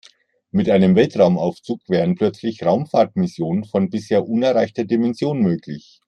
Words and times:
Mit 0.49 0.67
einem 0.67 0.95
Weltraumaufzug 0.95 1.81
wären 1.87 2.15
plötzlich 2.15 2.63
Raumfahrtmissionen 2.65 3.65
von 3.65 3.91
bisher 3.91 4.27
unerreichter 4.27 4.83
Dimension 4.85 5.39
möglich. 5.43 5.99